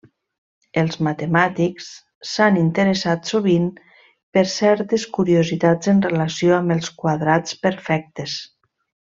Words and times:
Els 0.81 0.95
matemàtics 1.07 1.89
s'han 2.29 2.57
interessat 2.61 3.29
sovint 3.33 3.67
per 4.39 4.45
certes 4.55 5.07
curiositats 5.19 5.93
en 5.95 6.03
relació 6.11 6.59
amb 6.61 6.79
els 6.79 6.93
quadrats 7.05 7.63
perfectes. 7.69 8.41